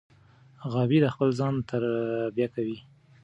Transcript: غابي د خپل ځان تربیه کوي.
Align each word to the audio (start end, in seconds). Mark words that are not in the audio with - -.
غابي 0.71 0.97
د 1.03 1.07
خپل 1.13 1.29
ځان 1.39 1.53
تربیه 1.69 2.47
کوي. 2.55 2.77